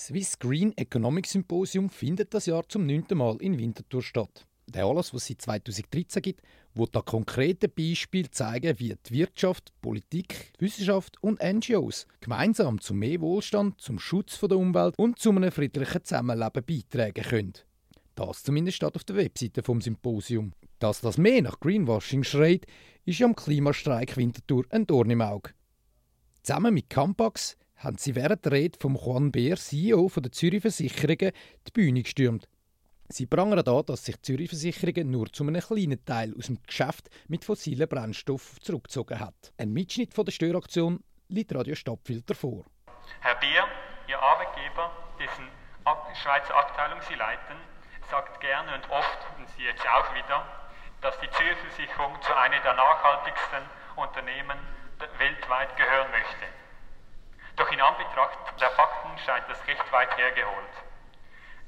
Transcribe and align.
Swiss 0.00 0.38
Green 0.38 0.72
Economic 0.78 1.26
Symposium 1.26 1.90
findet 1.90 2.32
das 2.32 2.46
Jahr 2.46 2.66
zum 2.66 2.86
neunten 2.86 3.18
Mal 3.18 3.36
in 3.42 3.58
Winterthur 3.58 4.02
statt. 4.02 4.46
Der 4.66 4.86
Anlass, 4.86 5.12
was 5.12 5.24
es 5.24 5.28
seit 5.28 5.42
2013 5.42 6.22
gibt, 6.22 6.40
wird 6.72 6.96
da 6.96 7.02
konkrete 7.02 7.68
Beispiele 7.68 8.30
zeigen, 8.30 8.78
wie 8.78 8.94
die 8.94 9.10
Wirtschaft, 9.12 9.74
Politik, 9.82 10.54
Wissenschaft 10.58 11.22
und 11.22 11.42
NGOs 11.42 12.06
gemeinsam 12.22 12.80
zu 12.80 12.94
mehr 12.94 13.20
Wohlstand, 13.20 13.78
zum 13.78 13.98
Schutz 13.98 14.40
der 14.40 14.56
Umwelt 14.56 14.94
und 14.96 15.18
zu 15.18 15.32
einem 15.32 15.52
friedlichen 15.52 16.02
Zusammenleben 16.02 16.64
beitragen 16.64 17.22
können. 17.22 17.52
Das 18.14 18.42
zumindest 18.42 18.76
steht 18.76 18.96
auf 18.96 19.04
der 19.04 19.16
Webseite 19.16 19.62
vom 19.62 19.82
Symposium. 19.82 20.54
Dass 20.78 21.02
das 21.02 21.18
mehr 21.18 21.42
nach 21.42 21.60
Greenwashing 21.60 22.24
schreit, 22.24 22.64
ist 23.04 23.20
am 23.20 23.36
Klimastreik 23.36 24.16
Winterthur 24.16 24.64
ein 24.70 24.86
Dorn 24.86 25.10
im 25.10 25.20
Auge. 25.20 25.50
Zusammen 26.42 26.72
mit 26.72 26.88
Campax 26.88 27.58
haben 27.80 27.96
sie 27.96 28.14
während 28.14 28.44
der 28.44 28.52
Rede 28.52 28.78
von 28.80 28.94
Juan 28.94 29.32
Beer, 29.32 29.56
CEO 29.56 30.10
der 30.14 30.32
Zürich 30.32 30.60
Versicherungen, 30.60 31.32
die 31.66 31.70
Bühne 31.72 32.02
gestürmt. 32.02 32.46
Sie 33.08 33.26
prangern 33.26 33.66
an, 33.66 33.86
dass 33.86 34.04
sich 34.04 34.20
Zürich 34.22 34.50
Versicherungen 34.50 35.10
nur 35.10 35.32
zu 35.32 35.42
einem 35.42 35.60
kleinen 35.60 36.04
Teil 36.04 36.32
aus 36.36 36.46
dem 36.46 36.62
Geschäft 36.62 37.08
mit 37.26 37.44
fossilen 37.44 37.88
Brennstoffen 37.88 38.60
zurückgezogen 38.60 39.18
hat. 39.18 39.52
Ein 39.58 39.72
Mitschnitt 39.72 40.14
von 40.14 40.24
der 40.24 40.32
Störaktion 40.32 41.02
liegt 41.28 41.54
Radio 41.54 41.74
Stadtfilter 41.74 42.34
vor. 42.34 42.64
Herr 43.20 43.34
Beer, 43.36 43.66
Ihr 44.06 44.20
Arbeitgeber, 44.20 44.92
dessen 45.18 45.48
Schweizer 46.22 46.54
Abteilung 46.54 47.00
Sie 47.08 47.14
leiten, 47.14 47.56
sagt 48.10 48.40
gerne 48.40 48.74
und 48.74 48.90
oft, 48.90 49.18
und 49.38 49.48
Sie 49.56 49.62
jetzt 49.62 49.86
auch 49.88 50.14
wieder, 50.14 50.46
dass 51.00 51.18
die 51.20 51.30
Zürich 51.30 51.56
Versicherung 51.66 52.14
zu 52.20 52.36
einer 52.36 52.60
der 52.60 52.74
nachhaltigsten 52.74 53.64
Unternehmen 53.96 54.58
weltweit 55.18 55.76
gehören 55.76 56.10
möchte. 56.10 56.59
Doch 57.56 57.70
in 57.70 57.80
Anbetracht 57.80 58.38
der 58.60 58.70
Fakten 58.70 59.18
scheint 59.18 59.48
das 59.48 59.66
recht 59.66 59.92
weit 59.92 60.16
hergeholt. 60.16 60.74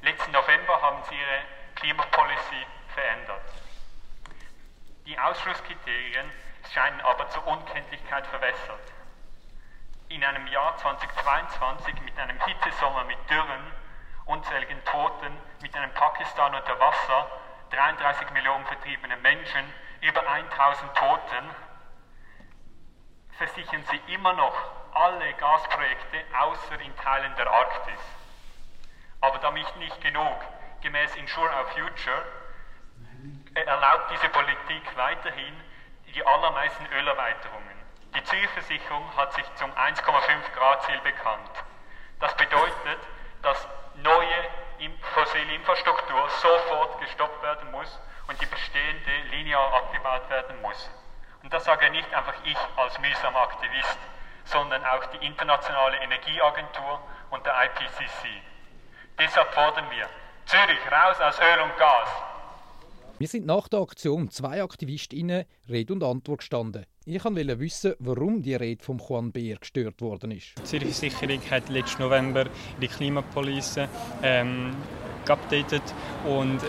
Letzten 0.03 0.33
November 0.33 0.81
haben 0.83 1.03
sie 1.09 1.15
ihre 1.15 1.43
Klimapolicy 1.77 2.67
verändert. 2.95 3.43
Die 5.07 5.19
Ausschlusskriterien 5.19 6.31
scheinen 6.73 7.01
aber 7.03 7.29
zur 7.31 7.47
Unkenntlichkeit 7.47 8.27
verwässert. 8.27 8.93
In 10.09 10.25
einem 10.25 10.47
Jahr 10.49 10.77
2022 10.77 12.01
mit 12.03 12.19
einem 12.19 12.39
Hitzesommer 12.45 13.05
mit 13.05 13.19
Dürren, 13.31 13.73
unzähligen 14.27 14.85
Toten, 14.85 15.39
mit 15.61 15.75
einem 15.75 15.93
Pakistan 15.95 16.55
unter 16.55 16.79
Wasser, 16.79 17.31
33 17.71 18.31
Millionen 18.31 18.65
vertriebenen 18.67 19.21
Menschen, 19.23 19.65
über 20.03 20.27
1000 20.27 20.95
Toten, 20.95 21.51
versichern 23.43 23.85
sie 23.91 24.15
immer 24.15 24.33
noch 24.35 24.55
alle 24.95 25.33
Gasprojekte 25.35 26.25
außer 26.39 26.81
in 26.81 26.97
Teilen 26.97 27.35
der 27.37 27.51
Arktis. 27.51 28.01
Aber 29.21 29.39
damit 29.39 29.77
nicht 29.77 30.01
genug. 30.01 30.37
Gemäß 30.81 31.17
Insure 31.17 31.51
Our 31.51 31.67
Future 31.69 32.23
erlaubt 33.55 34.11
diese 34.13 34.29
Politik 34.29 34.97
weiterhin 34.97 35.61
die 36.15 36.25
allermeisten 36.25 36.87
Ölerweiterungen. 36.93 37.79
Die 38.15 38.23
Zielversicherung 38.25 39.17
hat 39.17 39.33
sich 39.33 39.45
zum 39.57 39.73
1,5 39.73 40.53
Grad 40.55 40.85
Ziel 40.85 41.01
bekannt. 41.01 41.51
Das 42.21 42.37
bedeutet, 42.37 43.01
dass 43.43 43.67
neue 43.97 44.91
fossile 45.15 45.55
Infrastruktur 45.55 46.29
sofort 46.31 47.01
gestoppt 47.01 47.43
werden 47.43 47.71
muss 47.73 47.99
und 48.29 48.41
die 48.41 48.47
bestehende 48.47 49.17
linear 49.31 49.75
abgebaut 49.75 50.29
werden 50.31 50.61
muss. 50.61 50.91
Und 51.43 51.53
das 51.53 51.65
sage 51.65 51.91
nicht 51.91 52.13
einfach 52.15 52.35
ich 52.45 52.57
als 52.77 52.99
mühsamer 53.01 53.41
Aktivist, 53.41 53.99
sondern 54.45 54.85
auch 54.85 55.05
die 55.07 55.27
Internationale 55.27 55.97
Energieagentur 55.99 57.01
und 57.31 57.45
der 57.45 57.55
IPCC. 57.65 58.29
Deshalb 59.19 59.53
fordern 59.53 59.87
wir 59.91 60.09
Zürich 60.47 60.81
raus 60.91 61.21
aus 61.21 61.39
Öl 61.39 61.63
und 61.63 61.77
Gas. 61.79 62.09
Wir 63.19 63.29
sind 63.29 63.47
nach 63.47 63.69
der 63.69 63.81
Aktion 63.81 64.31
zwei 64.31 64.63
AktivistInnen 64.63 65.45
Rede 65.69 65.93
und 65.93 66.03
Antwort 66.03 66.39
gestanden. 66.39 66.87
Ich 67.05 67.25
wollte 67.25 67.61
wissen, 67.61 67.95
warum 67.99 68.43
die 68.43 68.55
Rede 68.55 68.83
von 68.83 68.99
Juan 68.99 69.31
Beer 69.33 69.57
gestört 69.57 70.01
worden 70.01 70.33
ist. 70.33 70.59
Die 70.59 70.65
Zürich 70.65 70.97
Versicherung 70.97 71.41
hat 71.51 71.69
letzten 71.69 72.03
November 72.03 72.47
die 72.81 72.89
Klimapolice 72.89 73.89
ähm, 74.23 74.75
geupdatet 75.25 75.83
und 76.25 76.61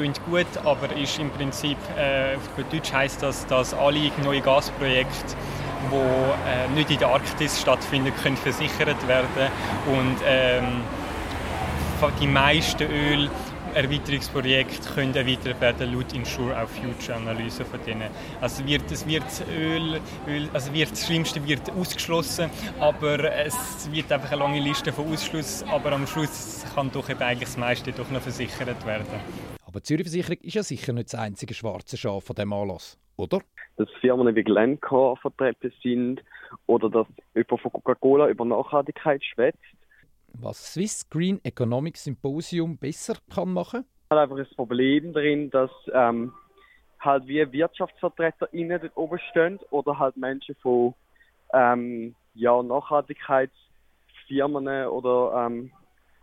klingt 0.00 0.24
gut, 0.26 0.46
aber 0.64 0.94
ist 0.96 1.18
im 1.18 1.30
Prinzip, 1.30 1.78
äh, 1.96 2.36
auf 2.36 2.64
Deutsch 2.70 2.92
heisst 2.92 3.22
das, 3.22 3.46
dass 3.46 3.74
alle 3.74 4.10
neuen 4.22 4.42
Gasprojekte 4.42 5.36
die 5.90 5.96
äh, 5.96 6.68
nicht 6.74 6.90
in 6.90 6.98
der 6.98 7.08
Arktis 7.08 7.60
stattfinden, 7.60 8.12
können 8.22 8.36
versichert 8.36 9.06
werden 9.06 9.50
und 9.86 10.16
ähm, 10.26 10.80
die 12.20 12.26
meisten 12.26 12.86
Ölerweiterungsprojekte 13.74 14.90
können 14.94 15.14
erweitert 15.14 15.60
werden 15.60 15.94
laut 15.94 16.12
Insure 16.12 16.54
Our 16.54 16.66
Future 16.66 17.16
Analyse 17.16 17.64
von 17.64 17.82
denen. 17.84 18.10
Also 18.40 18.66
wird, 18.66 18.90
es 18.90 19.06
wird 19.06 19.24
Öl, 19.56 20.00
Öl, 20.28 20.48
also 20.52 20.72
wird, 20.72 20.92
das 20.92 21.06
Schlimmste 21.06 21.46
wird 21.46 21.70
ausgeschlossen, 21.70 22.50
aber 22.78 23.32
es 23.46 23.88
wird 23.90 24.12
einfach 24.12 24.32
eine 24.32 24.42
lange 24.42 24.60
Liste 24.60 24.92
von 24.92 25.10
Ausschluss, 25.12 25.64
aber 25.70 25.92
am 25.92 26.06
Schluss 26.06 26.64
kann 26.74 26.90
doch 26.90 27.08
eben 27.08 27.22
eigentlich 27.22 27.48
das 27.48 27.56
meiste 27.56 27.92
doch 27.92 28.10
noch 28.10 28.22
versichert 28.22 28.84
werden. 28.84 29.53
Aber 29.74 29.80
die 29.80 29.86
Zürich 29.86 30.04
Versicherung 30.04 30.38
ist 30.42 30.54
ja 30.54 30.62
sicher 30.62 30.92
nicht 30.92 31.12
das 31.12 31.18
einzige 31.18 31.52
schwarze 31.52 31.96
Schaf 31.96 32.22
von 32.22 32.36
dem 32.36 32.52
Anlass, 32.52 32.96
oder? 33.16 33.40
dass 33.76 33.90
Firmen 34.00 34.36
wie 34.36 34.44
Glencore 34.44 35.16
vertreten 35.16 35.72
sind 35.82 36.22
oder 36.66 36.88
dass 36.88 37.08
jemand 37.34 37.60
von 37.60 37.72
Coca-Cola 37.72 38.28
über 38.28 38.44
Nachhaltigkeit 38.44 39.20
schwätzt. 39.24 39.58
Was 40.34 40.74
Swiss 40.74 41.10
Green 41.10 41.40
Economic 41.42 41.96
Symposium 41.96 42.78
besser 42.78 43.16
kann 43.34 43.52
machen? 43.52 43.84
Hat 44.10 44.18
einfach 44.18 44.36
das 44.36 44.54
Problem 44.54 45.12
darin, 45.12 45.50
dass 45.50 45.72
ähm, 45.92 46.32
halt 47.00 47.26
wie 47.26 47.50
WirtschaftsvertreterInnen 47.50 48.80
dort 48.80 48.96
oben 48.96 49.18
stehen 49.30 49.58
oder 49.70 49.98
halt 49.98 50.16
Menschen 50.16 50.54
von 50.62 50.94
ähm, 51.52 52.14
ja, 52.34 52.62
Nachhaltigkeitsfirmen 52.62 54.86
oder 54.86 55.46
ähm, 55.46 55.72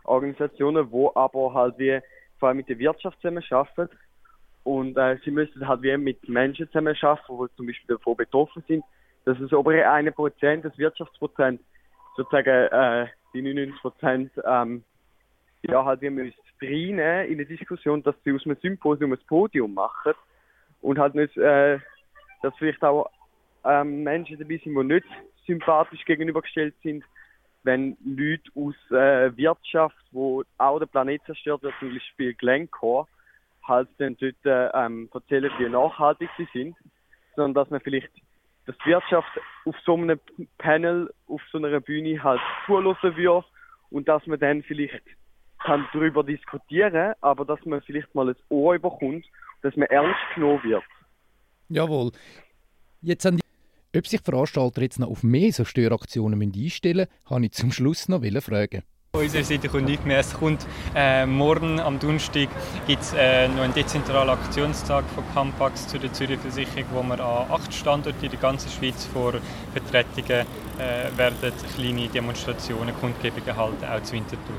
Organisationen, 0.06 0.90
wo 0.90 1.12
aber 1.16 1.54
halt 1.54 1.78
wie 1.78 2.00
vor 2.42 2.50
allem 2.50 2.58
mit 2.58 2.70
der 2.70 2.80
Wirtschaft 2.80 3.22
zusammen 3.22 3.44
arbeiten 3.52 3.96
und 4.64 4.98
äh, 4.98 5.18
sie 5.24 5.32
müssen 5.32 5.68
halt 5.68 5.84
wie 5.84 5.96
mit 5.96 6.28
Menschen 6.28 6.68
zusammen 6.68 6.98
arbeiten, 7.02 7.48
die 7.48 7.56
zum 7.56 7.68
Beispiel 7.68 7.96
davon 7.96 8.18
betroffen 8.18 8.64
sind. 8.68 8.84
Das 9.26 9.40
ist 9.40 9.54
obere 9.54 9.88
eine 9.88 10.12
Prozent, 10.12 10.66
das 10.66 10.76
Wirtschaftsprozent, 10.78 11.62
sozusagen 12.18 12.50
äh, 12.50 13.08
die 13.34 13.44
99 13.44 13.82
Prozent, 13.82 14.32
ähm, 14.44 14.84
ja, 15.62 15.86
halt 15.86 16.02
wir 16.02 16.10
müssen 16.10 16.34
reinnehmen 16.60 17.28
in 17.28 17.38
die 17.38 17.46
Diskussion, 17.46 18.02
dass 18.02 18.16
sie 18.24 18.34
aus 18.34 18.46
einem 18.46 18.58
Symposium 18.60 19.14
ein 19.14 19.20
Podium 19.28 19.76
machen 19.76 20.14
und 20.82 20.98
halt 20.98 21.14
nicht, 21.14 21.38
äh, 21.38 21.78
dass 22.42 22.56
vielleicht 22.58 22.84
auch 22.84 23.08
ähm, 23.64 24.02
Menschen 24.02 24.40
dabei 24.40 24.60
sind, 24.64 24.76
die 24.76 24.84
nicht 24.84 25.06
sympathisch 25.46 26.04
gegenübergestellt 26.06 26.74
sind, 26.82 27.04
wenn 27.64 27.98
Leute 28.04 28.50
aus 28.56 28.76
äh, 28.92 29.36
Wirtschaft, 29.38 30.04
wo 30.12 30.44
auch 30.58 30.80
der 30.80 30.88
Planet 30.88 31.22
zerstört 31.26 31.64
wird, 31.64 31.74
zum 31.80 31.94
Beispiel 31.94 32.34
Glencore, 32.34 33.08
halt 33.64 33.90
dann 33.98 34.18
dort 34.20 34.74
ähm, 34.74 35.10
erzählen, 35.14 35.52
wie 35.60 35.70
nachhaltig 35.70 36.30
sie 36.38 36.48
sind, 36.54 36.76
sondern 37.36 37.54
dass 37.54 37.70
man 37.70 37.82
vielleicht 37.82 38.12
dass 38.66 38.76
die 38.86 38.90
Wirtschaft 38.92 39.28
auf 39.66 39.76
so 39.86 39.96
einem 39.96 40.20
Panel, 40.58 41.12
auf 41.28 41.42
so 41.52 41.58
einer 41.58 41.80
Bühne 41.80 42.22
halt 42.22 42.40
zulassen 42.66 43.16
würde 43.16 43.46
und 43.90 44.08
dass 44.08 44.26
man 44.28 44.40
dann 44.40 44.64
vielleicht 44.64 45.04
kann 45.60 45.88
darüber 45.94 46.24
diskutieren, 46.24 47.14
aber 47.22 47.46
dass 47.46 47.64
man 47.66 47.82
vielleicht 47.82 48.14
mal 48.16 48.30
ein 48.30 48.36
Ohr 48.50 48.76
überkommt, 48.76 49.26
dass 49.62 49.76
man 49.76 49.88
ernst 49.90 50.20
genommen 50.34 50.64
wird. 50.64 50.84
Jawohl. 51.70 52.12
Jetzt 53.02 53.26
haben 53.26 53.41
ob 53.96 54.08
sich 54.08 54.22
Veranstalter 54.22 54.82
jetzt 54.82 55.00
noch 55.00 55.10
auf 55.10 55.24
mehr 55.24 55.52
so 55.52 55.66
Störaktionen 55.66 56.42
einstellen 56.42 57.08
müssen, 57.08 57.30
habe 57.30 57.46
ich 57.46 57.52
zum 57.52 57.72
Schluss 57.72 58.08
noch 58.08 58.22
fragen. 58.42 58.84
Von 59.14 59.26
unserer 59.26 59.44
Seite 59.44 59.68
kommt 59.68 59.88
nichts 59.88 60.06
mehr. 60.06 60.20
Es 60.20 60.34
kommt 60.34 60.66
äh, 60.96 61.26
morgen 61.26 61.82
am 61.82 62.00
Donnerstag 62.00 62.48
gibt 62.88 63.02
es 63.02 63.12
äh, 63.12 63.50
noch 63.50 63.64
einen 63.64 63.74
dezentralen 63.74 64.30
Aktionstag 64.30 65.04
von 65.14 65.26
Campax 65.34 65.90
zu 65.90 66.00
der 66.00 66.14
Zürich 66.14 66.40
Versicherung, 66.40 66.86
wo 66.94 67.04
wir 67.04 67.20
an 67.20 67.52
acht 67.52 67.74
Standorten 67.74 68.24
in 68.24 68.32
der 68.32 68.40
ganzen 68.40 68.72
Schweiz 68.72 69.04
vor 69.04 69.34
Vertretungen 69.74 70.48
äh, 70.80 71.18
werden 71.18 71.52
kleine 71.76 72.08
Demonstrationen, 72.08 72.96
Kundgebungen 72.96 73.54
halten, 73.54 73.84
auch 73.84 74.02
zu 74.02 74.14
Winterthur. 74.14 74.56